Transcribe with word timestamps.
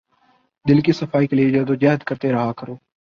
دل 0.65 0.81
کی 0.81 0.91
صفائی 0.91 1.27
کے 1.27 1.35
لیے 1.35 1.49
جد 1.49 1.69
و 1.69 1.73
جہد 1.73 2.03
کرتے 2.03 2.31
رہا 2.31 2.51
کرو۔ 2.53 2.75